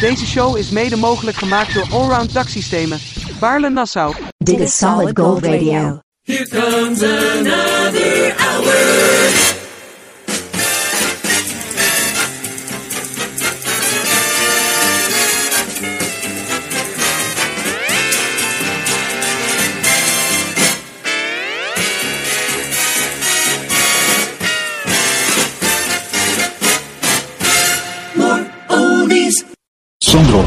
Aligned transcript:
Deze 0.00 0.26
show 0.26 0.56
is 0.56 0.70
mede 0.70 0.96
mogelijk 0.96 1.36
gemaakt 1.36 1.74
door 1.74 1.86
Allround 1.90 2.32
Daksystemen, 2.32 2.98
Baarle 3.40 3.70
Nassau. 3.70 4.14
Dit 4.38 4.60
is 4.60 4.76
Solid 4.76 5.18
Gold 5.18 5.44
Radio. 5.44 6.00
Here 6.22 6.48
comes 6.48 7.02
another 7.02 8.34
hour. 8.36 9.59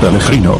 Pellegrino. 0.03 0.57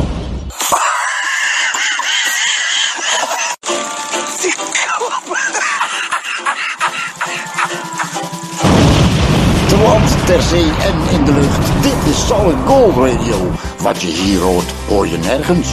Te 9.68 9.78
land, 9.84 10.26
ter 10.26 10.42
zee 10.42 10.62
en 10.62 11.12
in 11.12 11.26
de 11.26 11.32
lucht. 11.32 11.82
Dit 11.82 12.14
is 12.14 12.28
Solid 12.28 12.56
Gold 12.66 12.96
Radio. 12.96 13.52
Wat 13.82 14.02
je 14.02 14.08
hier 14.08 14.40
hoort, 14.40 14.74
hoor 14.88 15.08
je 15.08 15.18
nergens. 15.18 15.68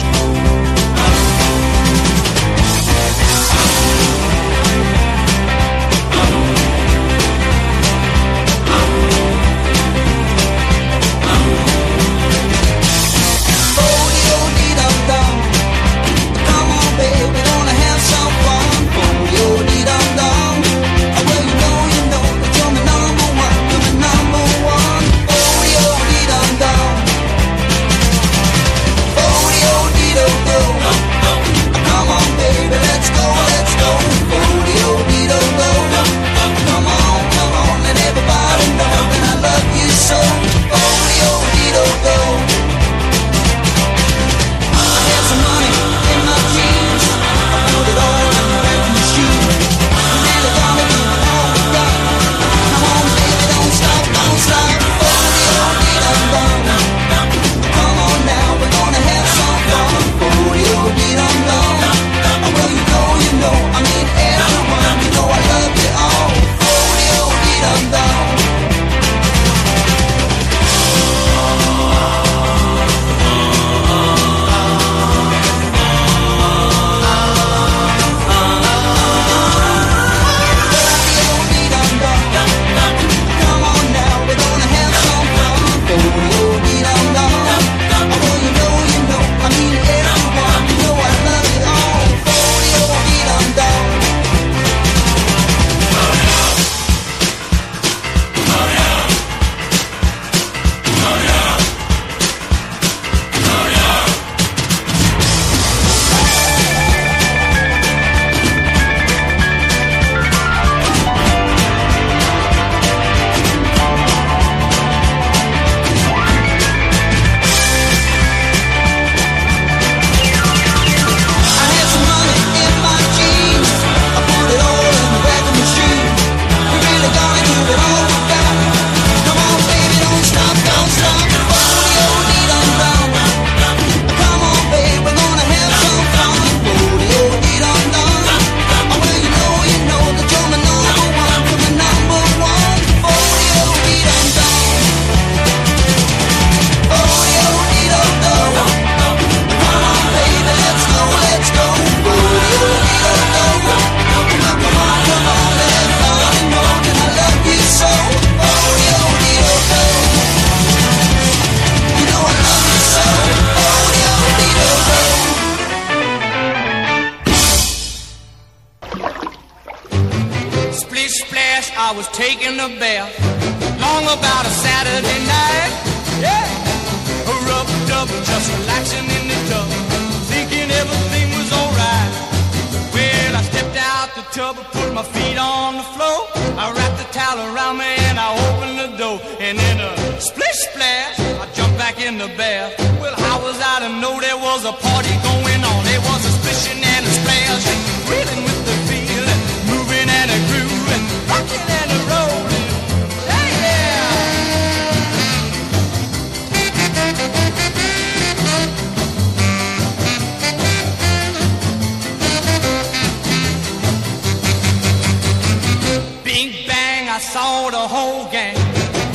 the 217.81 217.87
whole 217.87 218.25
gang 218.29 218.53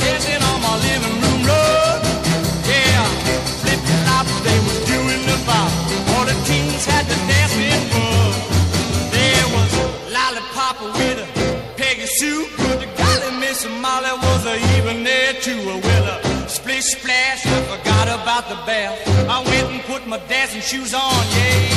dancing 0.03 0.41
on 0.49 0.59
my 0.61 0.75
living 0.87 1.15
room 1.23 1.41
rug. 1.47 1.99
Yeah, 2.67 3.03
flip 3.61 3.79
flop, 4.03 4.27
they 4.43 4.59
was 4.67 4.79
doing 4.93 5.21
the 5.31 5.37
bop. 5.47 5.71
All 6.13 6.25
the 6.27 6.35
teens 6.47 6.83
had 6.83 7.05
to 7.11 7.17
dance 7.31 7.55
in 7.71 7.81
mud. 7.95 8.35
There 9.15 9.47
was 9.55 9.71
lollipop 10.15 10.77
with 10.99 11.23
a 11.23 11.27
Peggy 11.77 12.07
Sue. 12.19 12.43
Good 12.57 12.79
to 12.81 12.87
golly, 12.99 13.39
Miss 13.39 13.63
Molly 13.83 14.13
was 14.25 14.45
a 14.45 14.55
even 14.75 15.03
there 15.05 15.33
too. 15.45 15.61
Well, 15.85 16.05
a 16.13 16.49
splish 16.49 16.87
splash, 16.95 17.45
I 17.45 17.57
forgot 17.71 18.07
about 18.19 18.49
the 18.49 18.59
bath. 18.67 18.99
I 19.29 19.37
went 19.49 19.67
and 19.71 19.81
put 19.83 20.05
my 20.07 20.19
dancing 20.27 20.61
shoes 20.61 20.93
on. 20.93 21.23
Yeah. 21.37 21.76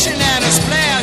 passion 0.00 0.18
and 0.18 0.44
his 0.44 0.58
plan. 0.60 0.99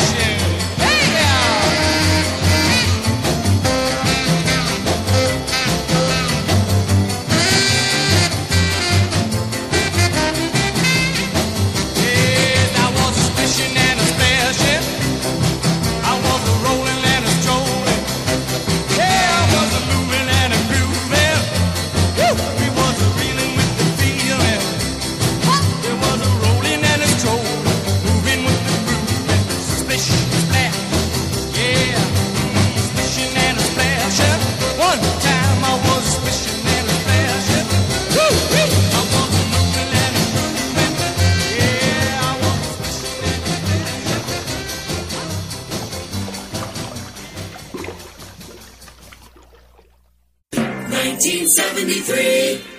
1973. 51.20 52.77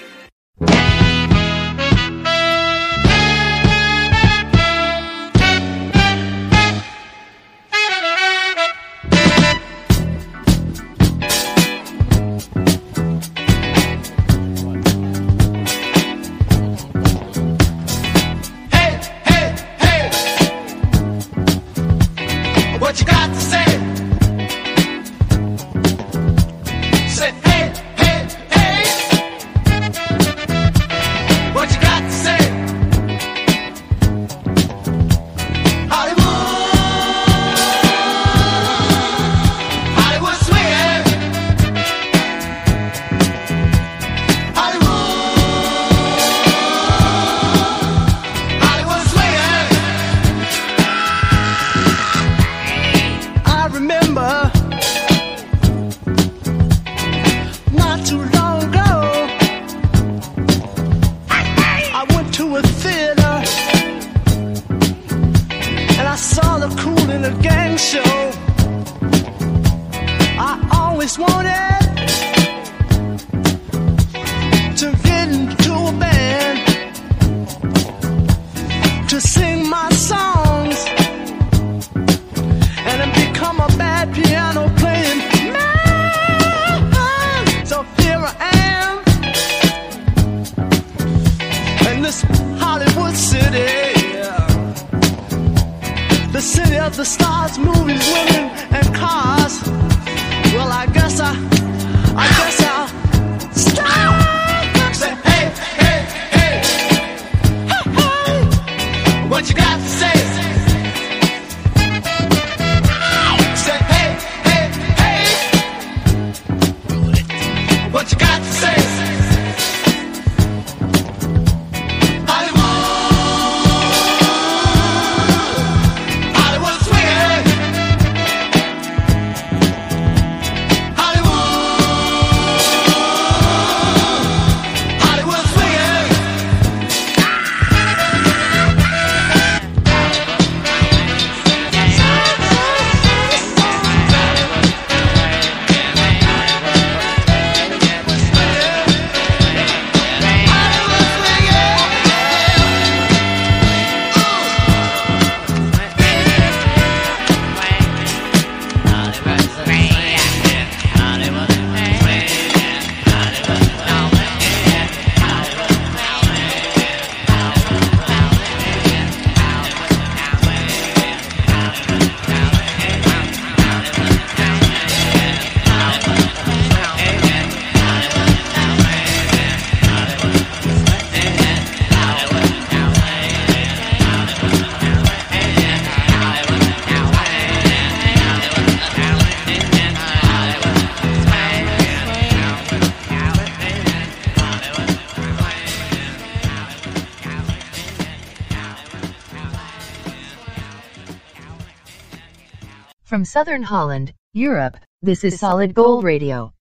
From 203.19 203.25
Southern 203.25 203.65
Holland, 203.65 204.13
Europe, 204.33 204.77
this 205.03 205.25
is 205.25 205.41
Solid 205.41 205.75
Gold 205.75 206.05
Radio. 206.05 206.53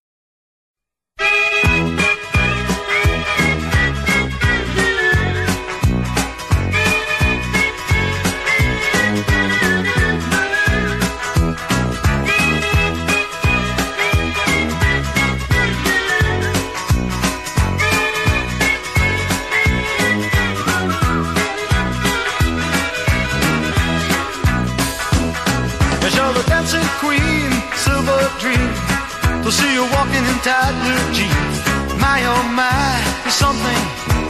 Walking 30.18 30.34
in 30.34 30.40
tight 30.42 30.74
blue 30.82 31.14
jeans. 31.14 31.58
My 32.02 32.22
oh 32.26 32.44
my, 32.56 32.98
you're 33.24 33.32
something 33.32 33.82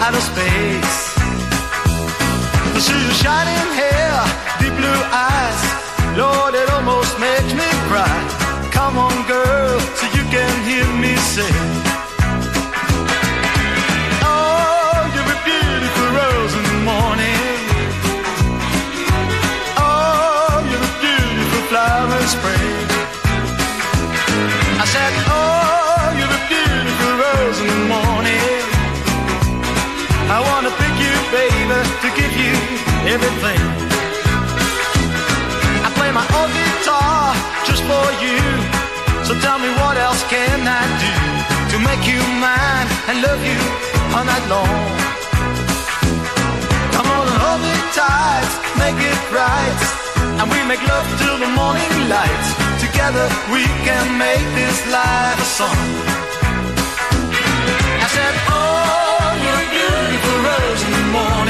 out 0.04 0.14
of 0.14 0.22
space. 0.22 0.98
See 2.84 3.02
your 3.06 3.18
shining 3.24 3.68
hair, 3.80 4.47
everything. 33.18 33.62
I 35.86 35.90
play 35.98 36.12
my 36.14 36.26
old 36.38 36.52
guitar 36.54 37.34
just 37.66 37.82
for 37.90 38.06
you. 38.24 38.38
So 39.26 39.34
tell 39.46 39.58
me 39.58 39.70
what 39.82 39.98
else 39.98 40.22
can 40.30 40.60
I 40.82 40.84
do 41.02 41.14
to 41.72 41.78
make 41.90 42.04
you 42.06 42.22
mine 42.46 42.88
and 43.10 43.18
love 43.26 43.42
you 43.42 43.62
all 44.14 44.26
night 44.34 44.46
long? 44.54 44.78
Come 46.94 47.08
on 47.18 47.24
and 47.32 47.40
hold 47.46 47.62
me 47.66 47.76
tight, 47.98 48.50
make 48.84 49.00
it 49.12 49.22
right, 49.34 49.80
and 50.40 50.46
we 50.54 50.60
make 50.70 50.84
love 50.94 51.08
till 51.22 51.38
the 51.42 51.52
morning 51.58 51.94
light. 52.14 52.46
Together 52.86 53.26
we 53.54 53.64
can 53.88 54.06
make 54.26 54.48
this 54.62 54.78
life 54.94 55.40
a 55.42 55.50
song. 55.58 55.86
I 58.06 58.08
said, 58.16 58.34
Oh, 58.54 59.28
you're 59.44 59.66
beautiful 59.74 60.38
rose 60.48 60.82
in 60.86 60.92
the 61.00 61.06
morning. 61.18 61.47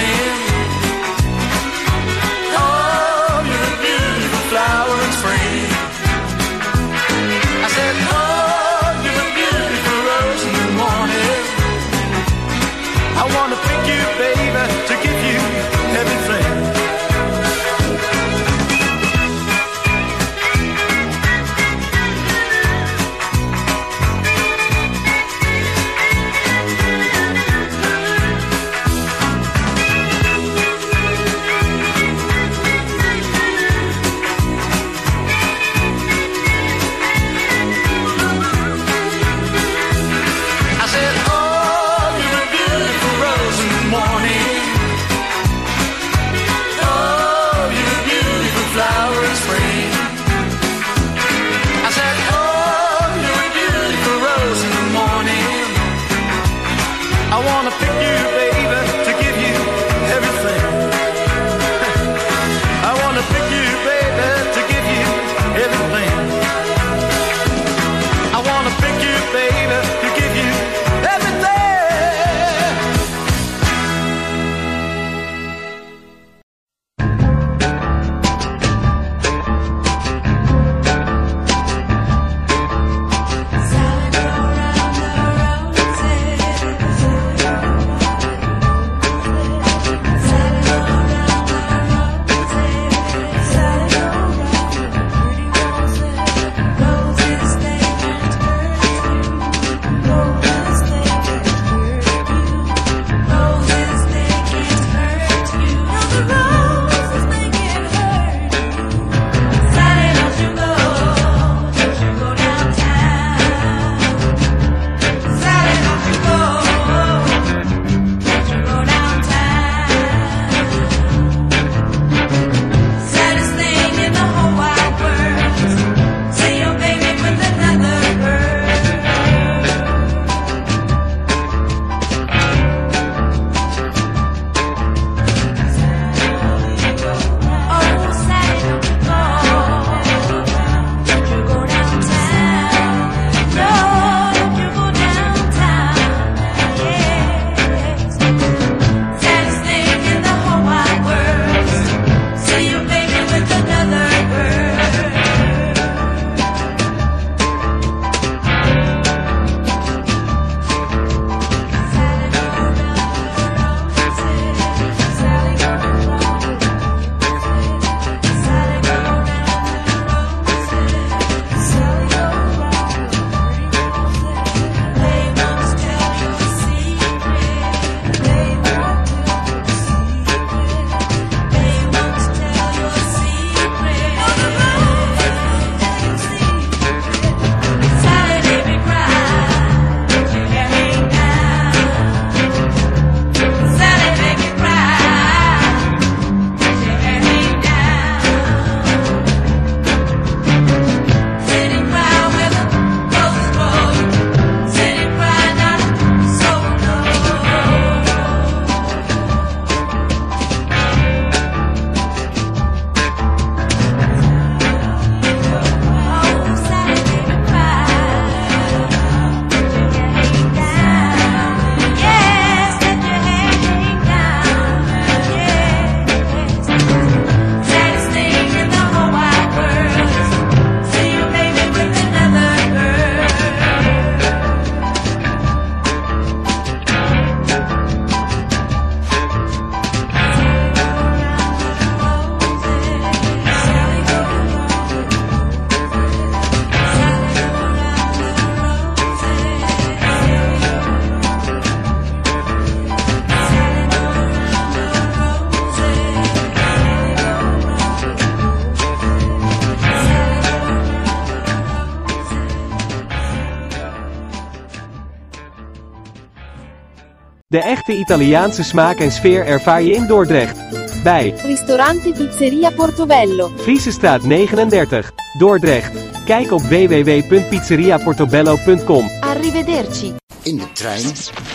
De 267.58 267.64
echte 267.64 267.94
Italiaanse 267.94 268.64
smaak 268.64 269.00
en 269.00 269.12
sfeer 269.12 269.46
ervaar 269.46 269.82
je 269.82 269.94
in 269.94 270.08
Dordrecht. 270.08 270.58
Bij 271.04 271.34
Ristorante 271.44 272.12
Pizzeria 272.12 272.72
Portobello. 272.72 273.52
Friesestraat 273.58 274.24
39, 274.24 275.12
Dordrecht. 275.38 275.92
Kijk 276.26 276.52
op 276.52 276.62
www.pizzeriaportobello.com. 276.62 279.10
Arrivederci. 279.20 280.16
In 280.44 280.58
de 280.58 280.72
trein, 280.72 281.06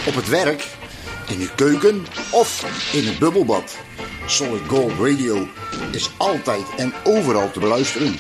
op 0.07 0.15
het 0.15 0.29
werk, 0.29 0.67
in 1.29 1.39
de 1.39 1.51
keuken 1.55 2.07
of 2.31 2.65
in 2.93 3.07
het 3.07 3.19
bubbelbad. 3.19 3.77
Solid 4.27 4.63
Gold 4.67 4.93
Radio 4.99 5.47
is 5.93 6.11
altijd 6.17 6.65
en 6.77 6.93
overal 7.05 7.51
te 7.51 7.59
beluisteren. 7.59 8.15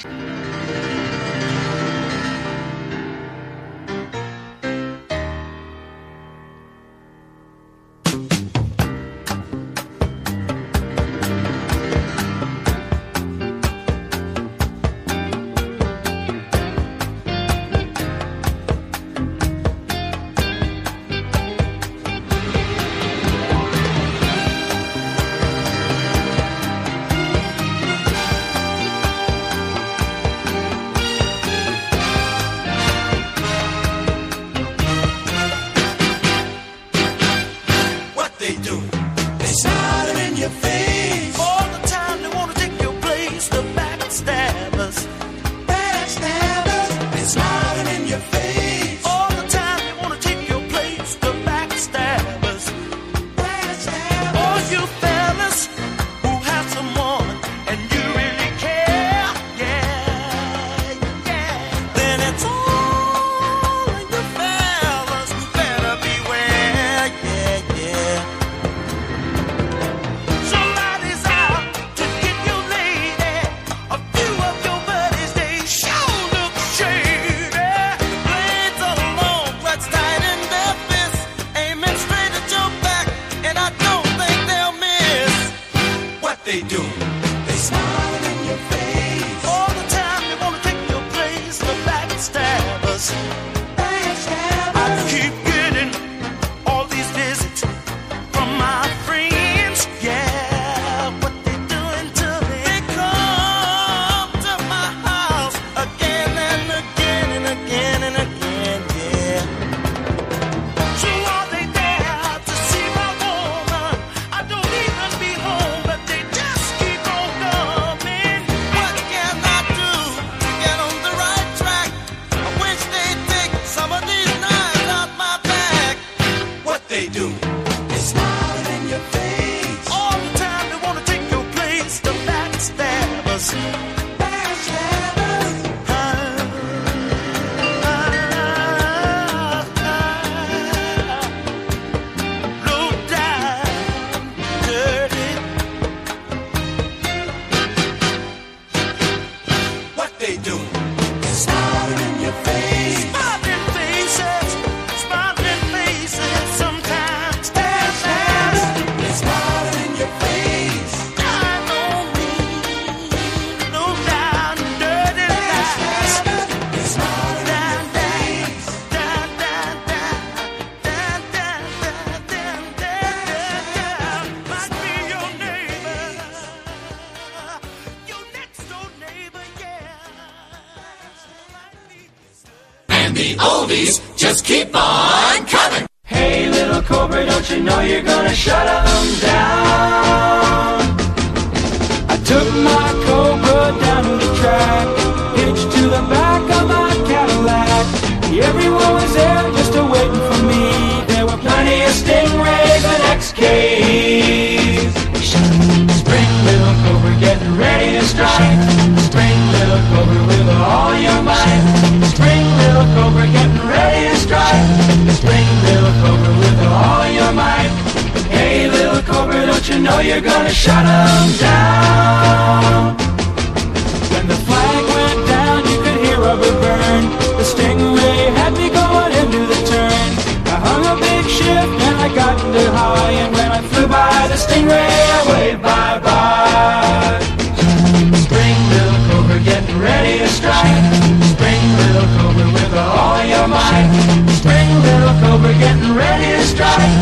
his 246.22 246.50
stride. 246.50 246.94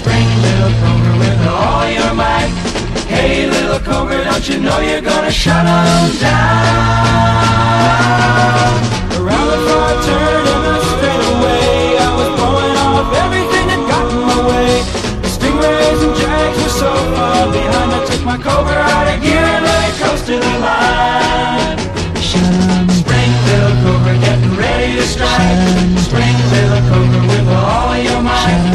Spring, 0.00 0.28
little 0.44 0.72
cobra, 0.80 1.12
with 1.18 1.40
all 1.48 1.88
your 1.88 2.12
might. 2.14 2.52
Hey, 3.08 3.46
little 3.48 3.80
cobra, 3.80 4.22
don't 4.24 4.46
you 4.48 4.58
know 4.60 4.78
you're 4.80 5.00
gonna 5.00 5.30
shut 5.30 5.64
him 5.64 6.16
down? 6.20 6.36
Around 9.18 9.48
the 9.52 9.58
far 9.66 9.92
turn 10.06 10.44
and 10.54 10.64
I 10.74 10.76
straight 10.92 11.24
away, 11.34 11.96
I 11.96 12.08
was 12.18 12.30
blowing 12.38 12.76
off 12.86 13.08
everything 13.24 13.66
that 13.72 13.82
got 13.90 14.04
in 14.12 14.20
my 14.30 14.38
way. 14.50 14.70
Stingrays 15.34 16.00
and 16.06 16.14
jags 16.20 16.58
were 16.62 16.74
so 16.84 16.90
far 17.16 17.40
behind, 17.50 17.90
I 17.96 18.00
took 18.04 18.22
my 18.24 18.36
Cobra 18.36 18.76
out 18.76 19.06
of 19.12 19.18
gear 19.22 19.46
and 19.54 19.64
let 19.64 19.80
it 19.88 19.96
coast 20.02 20.26
to 20.26 20.36
the 20.36 20.54
line. 20.60 21.78
Spring, 23.00 23.32
little 23.48 23.76
Cobra, 23.82 24.14
getting 24.18 24.54
ready 24.56 24.96
to 24.96 25.06
strike. 25.06 25.60
Spring, 26.06 26.36
little 26.52 26.82
Cobra, 26.90 27.20
with 27.30 27.48
all 27.48 27.96
your 27.96 28.20
might. 28.20 28.65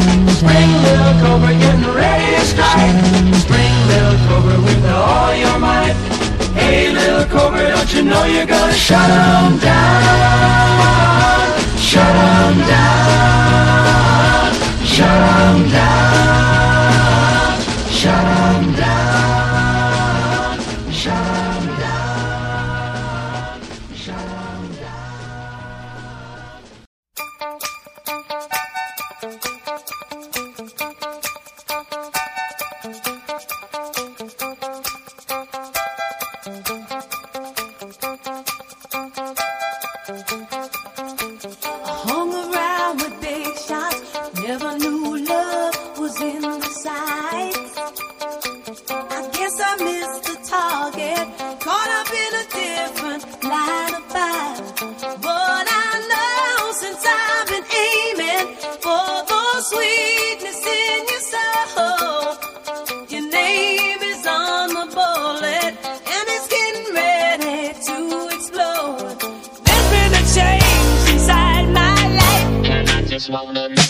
Spring 0.42 0.72
little 0.82 1.14
cobra 1.22 1.54
getting 1.54 1.94
ready 1.94 2.34
to 2.34 2.40
strike. 2.44 2.98
Spring 3.42 3.74
little 3.86 4.18
cobra 4.26 4.58
with 4.60 4.84
all 4.90 5.32
your 5.32 5.56
might. 5.60 5.94
Hey 6.58 6.90
little 6.90 7.26
cobra, 7.26 7.68
don't 7.68 7.94
you 7.94 8.02
know 8.02 8.24
you're 8.24 8.44
gonna 8.44 8.72
shut 8.72 9.06
them 9.06 9.58
down? 9.60 10.82
Shut 11.78 12.12
them 12.12 12.58
down. 12.66 14.52
Shut 14.84 15.06
them 15.06 15.70
down. 15.70 16.41
Schlauen. 73.32 73.81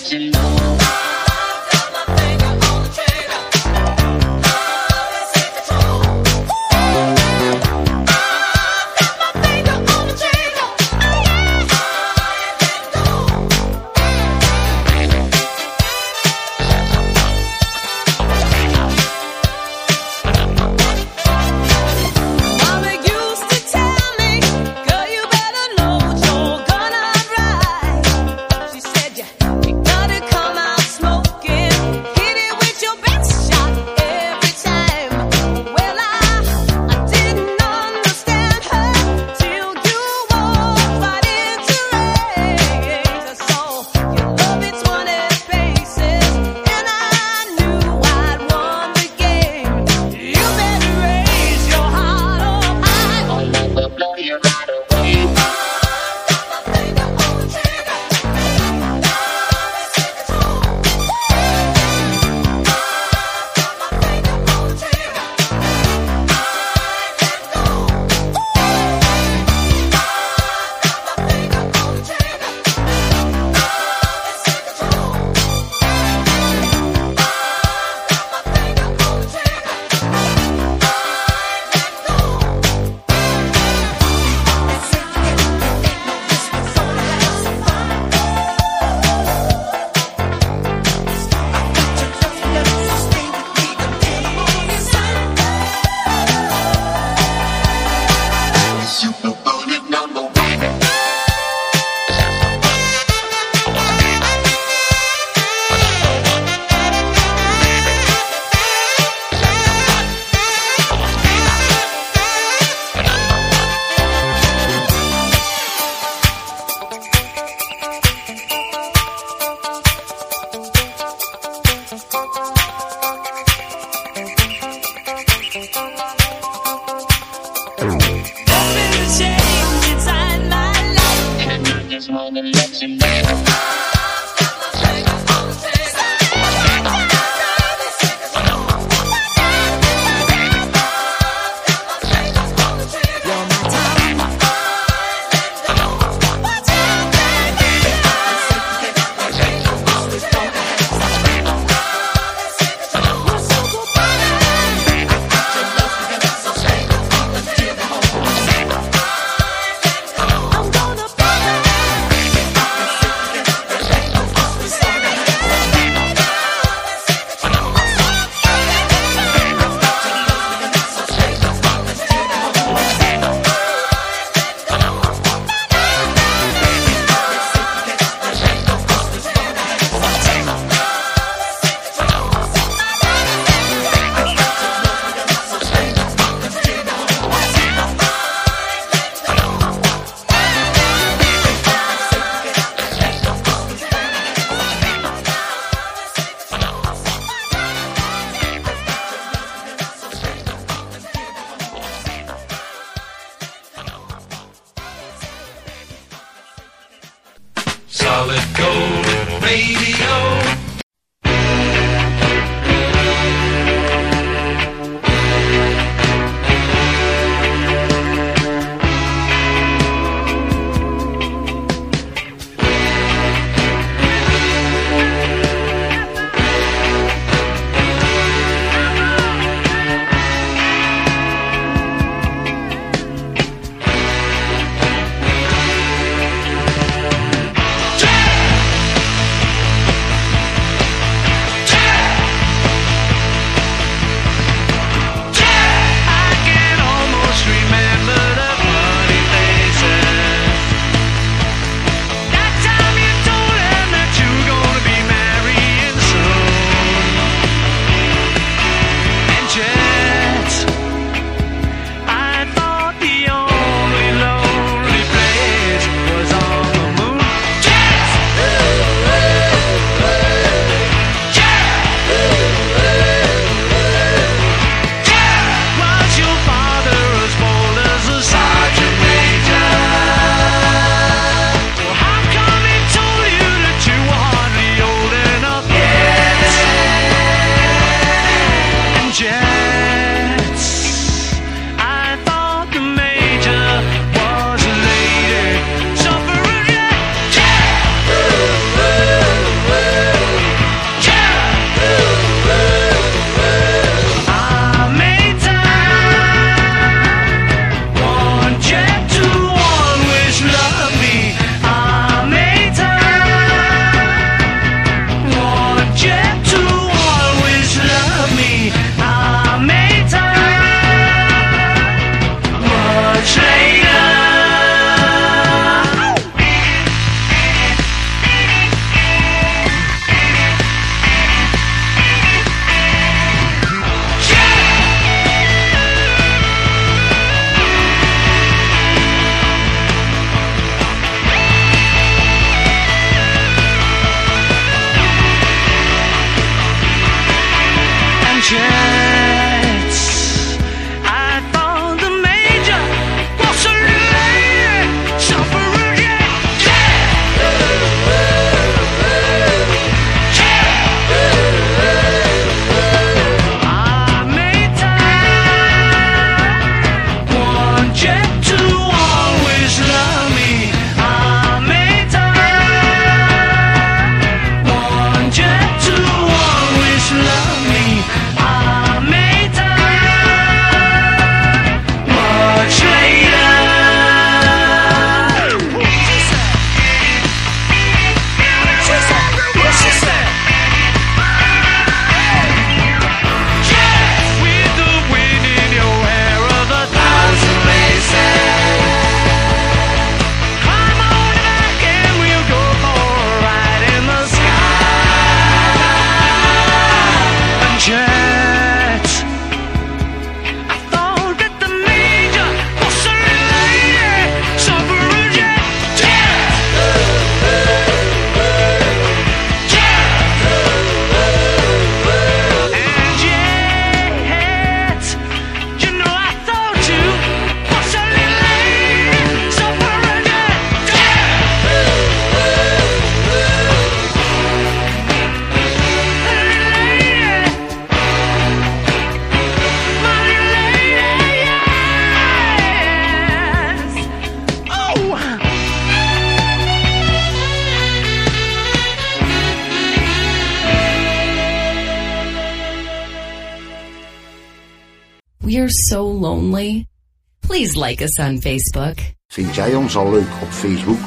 Like 457.82 458.02
us 458.04 458.18
on 458.18 458.40
Facebook. 458.40 458.94
Vind 459.26 459.54
jij 459.54 459.74
ons 459.74 459.96
al 459.96 460.10
leuk 460.10 460.28
op 460.42 460.48
Facebook? 460.48 460.98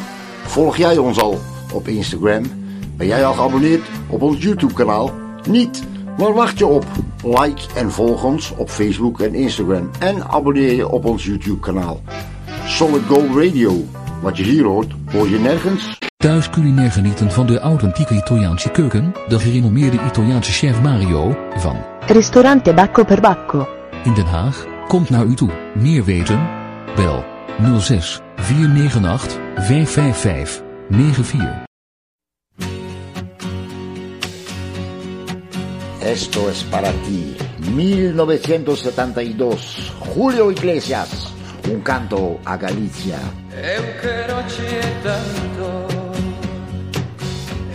Volg 0.44 0.78
jij 0.78 0.98
ons 0.98 1.20
al 1.20 1.40
op 1.74 1.88
Instagram? 1.88 2.44
Ben 2.98 3.08
jij 3.08 3.26
al 3.26 3.34
geabonneerd 3.34 3.82
op 4.08 4.22
ons 4.22 4.44
YouTube 4.44 4.74
kanaal? 4.74 5.14
Niet? 5.50 5.84
Waar 6.18 6.34
wacht 6.34 6.58
je 6.58 6.66
op? 6.66 6.86
Like 7.24 7.62
en 7.76 7.92
volg 7.92 8.24
ons 8.24 8.52
op 8.52 8.70
Facebook 8.70 9.20
en 9.20 9.34
Instagram. 9.34 9.90
En 10.00 10.28
abonneer 10.28 10.74
je 10.76 10.90
op 10.90 11.06
ons 11.06 11.26
YouTube 11.26 11.60
kanaal. 11.60 12.02
Solid 12.66 13.02
Gold 13.08 13.36
Radio. 13.36 13.86
Wat 14.22 14.38
je 14.38 14.44
hier 14.44 14.64
hoort, 14.64 14.94
hoor 15.12 15.30
je 15.30 15.40
nergens. 15.40 15.98
Thuis 16.18 16.50
culinair 16.50 16.92
genieten 16.92 17.32
van 17.32 17.46
de 17.46 17.60
authentieke 17.60 18.14
Italiaanse 18.14 18.70
keuken, 18.70 19.14
de 19.28 19.40
gerenommeerde 19.40 19.98
Italiaanse 20.08 20.52
chef 20.52 20.82
Mario 20.82 21.38
van 21.58 21.76
Ristorante 22.08 22.74
Bacco 22.74 23.04
per 23.04 23.22
Bacco. 23.22 23.68
in 24.04 24.14
Den 24.14 24.26
Haag 24.26 24.66
komt 24.88 25.10
naar 25.10 25.26
u 25.26 25.34
toe. 25.34 25.50
Meer 25.76 26.04
weten? 26.04 26.64
Bel 26.96 27.24
06 27.80 28.22
498 28.38 29.40
555 29.68 30.64
94. 30.90 31.66
Esto 36.02 36.50
es 36.50 36.64
para 36.66 36.92
ti. 37.04 37.36
1972. 37.74 39.92
Julio 40.14 40.52
Iglesias. 40.52 41.32
Un 41.68 41.82
canto 41.82 42.40
a 42.46 42.58
Galicia. 42.58 43.18
Eu 43.52 43.84
quero 44.02 44.44
che 44.48 44.82
tanto 45.02 45.88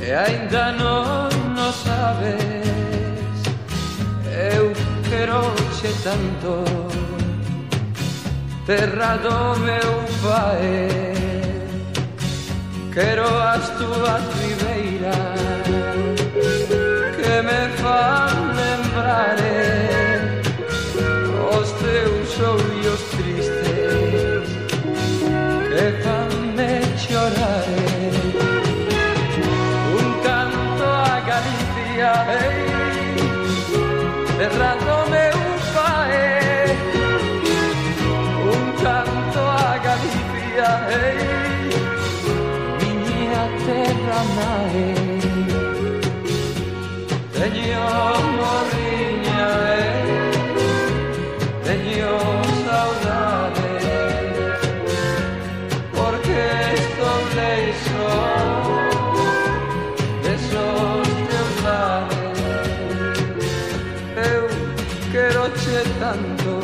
E 0.00 0.12
ainda 0.12 0.70
non 0.72 1.28
o 1.56 1.72
sabes 1.72 2.40
Eu 4.30 4.72
quero 5.08 5.52
che 5.80 5.90
tanto 6.02 6.62
cerrado 8.70 9.58
meu 9.58 9.90
pai 10.22 10.88
Quero 12.94 13.26
as 13.26 13.68
túas 13.70 14.22
ribeiras 14.38 15.66
Que 17.16 17.34
me 17.48 17.62
fan 17.80 18.36
lembrar 18.60 19.38
Os 21.58 21.68
teus 21.82 22.30
ollos 22.52 23.02
tristes 23.14 24.46
Que 25.72 25.86
fanme 26.04 26.72
chorar 27.02 27.66
Un 29.98 30.08
canto 30.26 30.84
a 30.84 31.18
Galicia 31.30 32.12
Ei, 32.44 32.60
cerrado 34.38 34.89
croce 65.10 65.82
tanto 65.98 66.60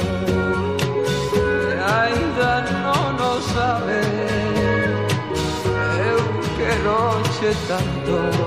e 1.34 1.78
ainda 1.78 2.60
non 2.70 3.16
lo 3.16 3.40
sabe. 3.40 4.00
Eu 6.10 6.20
croce 6.56 7.54
tanto. 7.66 8.45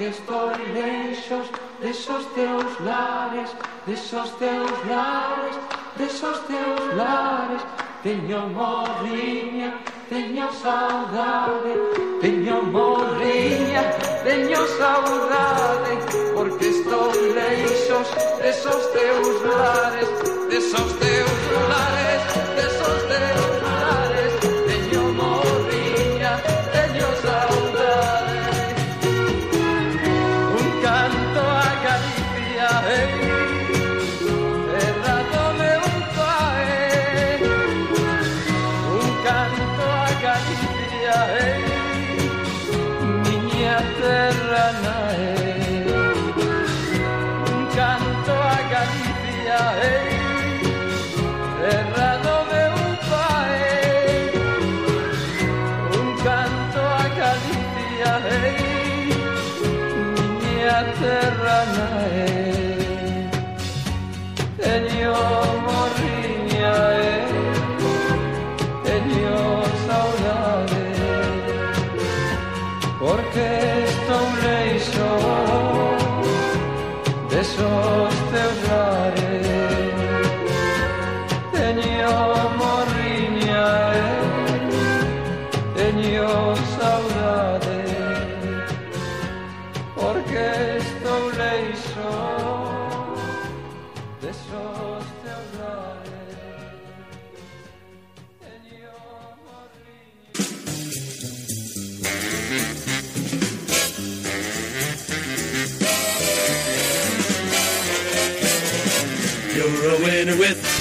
que 0.00 0.08
estoy 0.08 0.56
leixos 0.72 1.46
desos 1.82 2.24
teus 2.32 2.80
lares, 2.80 3.50
desos 3.86 4.30
teus 4.38 4.70
lares, 4.88 5.56
desos 5.98 6.40
teus 6.46 6.94
lares. 6.96 7.60
Teño 8.02 8.46
morriña, 8.46 9.74
teño 10.08 10.50
saudade, 10.54 11.74
teño 12.22 12.62
morriña, 12.62 13.82
teño 14.24 14.66
saudade, 14.78 15.92
porque 16.34 16.68
estou 16.68 17.12
leixos 17.36 18.08
desos 18.40 18.82
teus 18.94 19.36
lares, 19.52 20.08
desos 20.48 20.98
teus 20.98 21.40
lares. 21.68 22.39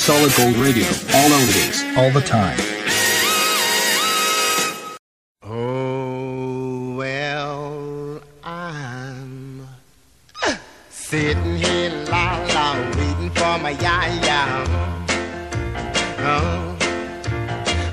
Solid 0.10 0.36
Gold 0.36 0.56
Radio. 0.56 0.88
All 1.14 1.30
oldies, 1.38 1.96
all 1.96 2.10
the 2.10 2.22
time. 2.22 2.58
Oh, 5.44 6.96
well, 6.98 8.20
I'm 8.44 9.68
sitting 10.90 11.58
here, 11.58 11.92
la 12.10 12.44
la, 12.56 12.74
waiting 12.98 13.30
for 13.30 13.60
my 13.60 13.70
ya 13.86 14.08
ya. 14.26 14.42
Oh, 16.32 16.76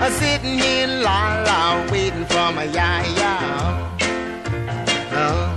I'm 0.00 0.12
sitting 0.12 0.58
here, 0.58 0.86
la 0.86 1.42
la, 1.46 1.86
waiting 1.92 2.24
for 2.24 2.50
my 2.50 2.64
ya 2.64 3.02
ya. 3.20 3.34
Oh, 5.12 5.52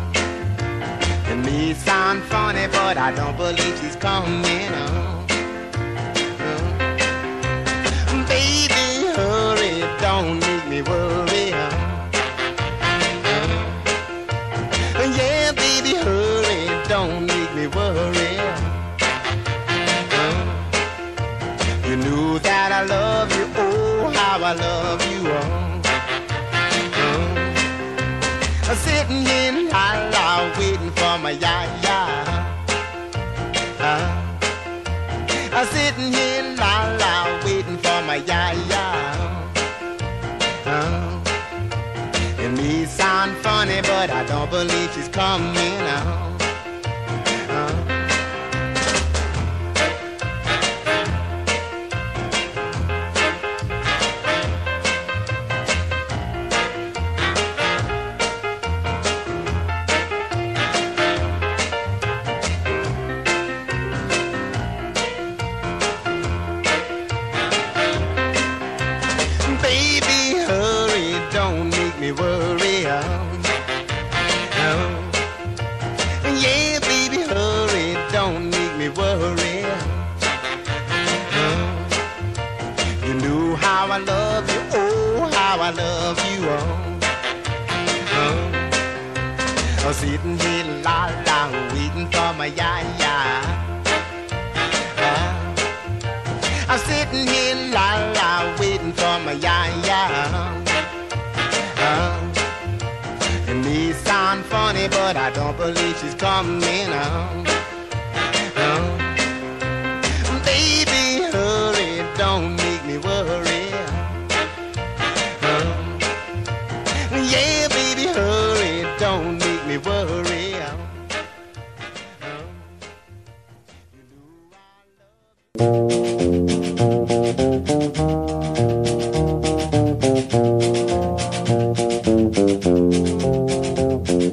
it 1.32 1.38
may 1.38 1.74
sound 1.74 2.22
funny, 2.24 2.68
but 2.68 2.98
I 2.98 3.14
don't 3.16 3.38
believe 3.38 3.80
she's 3.80 3.96
coming. 3.96 4.49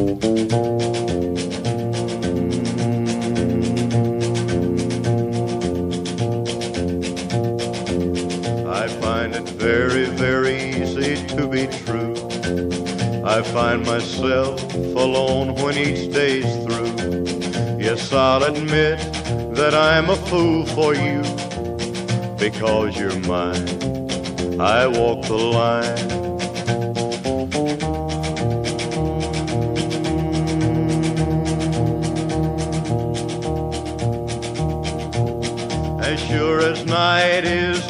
I 0.00 0.02
find 9.02 9.34
it 9.34 9.46
very, 9.50 10.06
very 10.06 10.56
easy 10.70 11.26
to 11.36 11.46
be 11.46 11.66
true. 11.84 12.14
I 13.26 13.42
find 13.42 13.84
myself 13.84 14.62
alone 14.74 15.54
when 15.56 15.76
each 15.76 16.10
day's 16.14 16.50
through. 16.64 16.96
Yes, 17.78 18.10
I'll 18.10 18.44
admit 18.44 19.00
that 19.54 19.74
I'm 19.74 20.08
a 20.08 20.16
fool 20.16 20.64
for 20.64 20.94
you 20.94 21.20
because 22.38 22.96
you're 22.98 23.20
mine. 23.28 23.68
I 24.58 24.86
walk 24.86 25.26
the 25.26 25.36
line. 25.36 26.09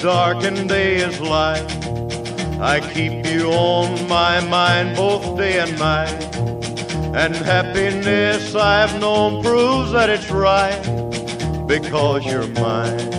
Night 0.03 0.07
is 0.07 0.17
dark 0.17 0.45
and 0.45 0.69
day 0.69 0.97
is 0.97 1.21
light, 1.21 2.61
I 2.61 2.81
keep 2.81 3.27
you 3.27 3.53
on 3.53 4.09
my 4.09 4.41
mind 4.41 4.97
both 4.97 5.37
day 5.37 5.61
and 5.61 5.79
night. 5.79 6.37
And 7.15 7.35
happiness 7.35 8.55
I've 8.55 9.01
known 9.01 9.43
proves 9.43 9.93
that 9.93 10.11
it's 10.11 10.31
right 10.31 10.81
because 11.67 12.25
you're 12.25 12.47
mine. 12.49 13.13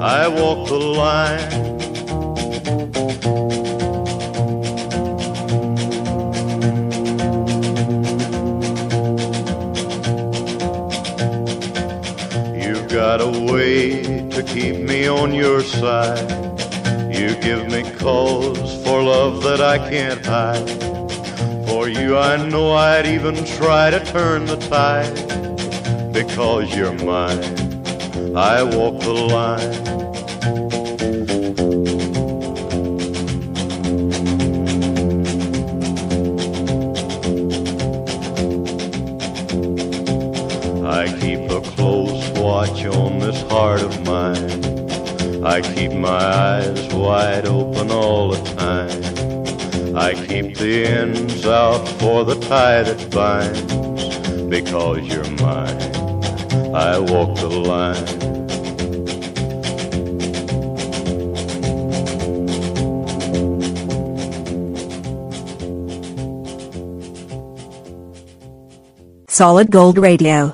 I 0.00 0.28
walk 0.28 0.68
the 0.68 0.78
line. 0.78 1.49
Keep 14.52 14.76
me 14.78 15.08
on 15.08 15.32
your 15.32 15.62
side. 15.62 16.28
You 17.14 17.36
give 17.36 17.68
me 17.68 17.82
cause 17.98 18.82
for 18.84 19.00
love 19.02 19.42
that 19.44 19.60
I 19.60 19.78
can't 19.78 20.24
hide. 20.26 20.68
For 21.68 21.88
you, 21.88 22.18
I 22.18 22.36
know 22.48 22.72
I'd 22.72 23.06
even 23.06 23.44
try 23.44 23.90
to 23.90 24.04
turn 24.04 24.46
the 24.46 24.56
tide. 24.56 25.14
Because 26.12 26.74
you're 26.76 26.92
mine, 26.92 27.44
I 28.36 28.64
walk 28.64 29.00
the 29.00 29.12
line. 29.12 29.89
keep 50.42 50.56
the 50.56 50.86
ends 50.86 51.46
out 51.46 51.86
for 52.00 52.24
the 52.24 52.34
tie 52.34 52.82
that 52.82 53.10
binds. 53.10 53.60
Because 54.48 55.00
you're 55.06 55.30
mine, 55.32 56.74
I 56.74 56.98
walk 56.98 57.36
the 57.36 57.48
line. 57.48 58.06
Solid 69.28 69.70
Gold 69.70 69.96
Radio. 69.98 70.52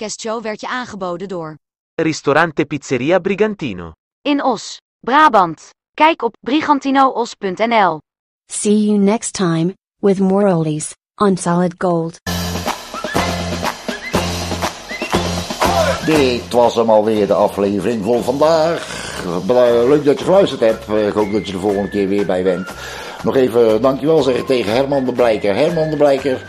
Deze 0.00 0.12
podcastshow 0.12 0.42
werd 0.42 0.60
je 0.60 0.68
aangeboden 0.68 1.28
door 1.28 1.56
Ristorante 1.94 2.64
Pizzeria 2.64 3.18
Brigantino. 3.18 3.92
In 4.22 4.42
Os, 4.42 4.80
Brabant. 5.00 5.70
Kijk 5.94 6.22
op 6.22 6.36
brigantinoos.nl. 6.40 7.98
See 8.52 8.84
you 8.84 8.98
next 8.98 9.32
time, 9.32 9.74
with 9.96 10.18
more 10.18 10.54
oldies, 10.54 10.94
on 11.14 11.36
Solid 11.36 11.74
Gold. 11.78 12.20
Dit 16.06 16.52
was 16.52 16.74
hem 16.74 16.90
alweer, 16.90 17.26
de 17.26 17.34
aflevering 17.34 18.04
voor 18.04 18.22
vandaag. 18.22 18.86
Leuk 19.86 20.04
dat 20.04 20.18
je 20.18 20.24
geluisterd 20.24 20.60
hebt. 20.60 20.88
Ik 20.88 21.12
hoop 21.12 21.32
dat 21.32 21.46
je 21.46 21.52
de 21.52 21.58
volgende 21.58 21.88
keer 21.88 22.08
weer 22.08 22.26
bij 22.26 22.42
bent. 22.42 22.70
Nog 23.22 23.36
even 23.36 23.82
dankjewel 23.82 24.22
zeggen 24.22 24.46
tegen 24.46 24.72
Herman 24.72 25.04
de 25.04 25.12
Blijker. 25.12 25.54
Herman 25.54 25.90
de 25.90 25.96
Blijker 25.96 26.42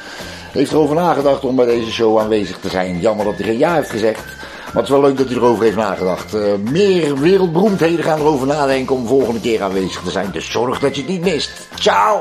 heeft 0.51 0.71
erover 0.71 0.95
nagedacht 0.95 1.43
om 1.43 1.55
bij 1.55 1.65
deze 1.65 1.91
show 1.91 2.19
aanwezig 2.19 2.59
te 2.59 2.69
zijn. 2.69 2.99
Jammer 2.99 3.25
dat 3.25 3.35
hij 3.35 3.45
geen 3.45 3.57
ja 3.57 3.75
heeft 3.75 3.89
gezegd. 3.89 4.25
Maar 4.65 4.81
het 4.81 4.83
is 4.83 4.89
wel 4.89 5.01
leuk 5.01 5.17
dat 5.17 5.27
hij 5.27 5.35
erover 5.35 5.63
heeft 5.63 5.75
nagedacht. 5.75 6.33
Eh, 6.33 6.41
meer 6.71 7.19
wereldberoemdheden 7.19 8.03
gaan 8.03 8.19
erover 8.19 8.47
nadenken 8.47 8.95
om 8.95 9.07
volgende 9.07 9.39
keer 9.39 9.61
aanwezig 9.61 10.01
te 10.01 10.11
zijn. 10.11 10.31
Dus 10.31 10.51
zorg 10.51 10.79
dat 10.79 10.95
je 10.95 11.01
het 11.01 11.11
niet 11.11 11.21
mist. 11.21 11.67
Ciao! 11.75 12.19